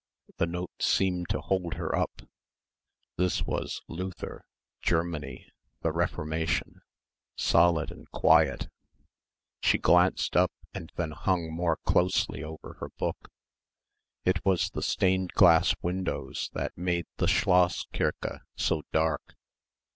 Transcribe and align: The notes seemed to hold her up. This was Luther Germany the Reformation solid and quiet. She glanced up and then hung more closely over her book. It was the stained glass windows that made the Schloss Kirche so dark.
The 0.37 0.47
notes 0.47 0.87
seemed 0.87 1.29
to 1.29 1.39
hold 1.41 1.75
her 1.75 1.95
up. 1.95 2.23
This 3.17 3.43
was 3.43 3.83
Luther 3.87 4.43
Germany 4.81 5.45
the 5.83 5.91
Reformation 5.91 6.81
solid 7.35 7.91
and 7.91 8.09
quiet. 8.09 8.67
She 9.61 9.77
glanced 9.77 10.35
up 10.35 10.51
and 10.73 10.91
then 10.95 11.11
hung 11.11 11.53
more 11.53 11.77
closely 11.85 12.43
over 12.43 12.77
her 12.79 12.89
book. 12.97 13.29
It 14.25 14.43
was 14.43 14.71
the 14.71 14.81
stained 14.81 15.33
glass 15.33 15.75
windows 15.83 16.49
that 16.53 16.75
made 16.75 17.05
the 17.17 17.27
Schloss 17.27 17.85
Kirche 17.93 18.39
so 18.55 18.81
dark. 18.91 19.35